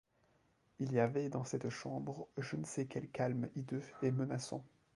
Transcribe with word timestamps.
Il 0.79 0.93
y 0.93 0.99
avait 0.99 1.29
dans 1.29 1.43
cette 1.43 1.69
chambre 1.69 2.27
je 2.39 2.55
ne 2.55 2.65
sais 2.65 2.87
quel 2.87 3.07
calme 3.09 3.51
hideux 3.55 3.83
et 4.01 4.09
menaçant. 4.09 4.65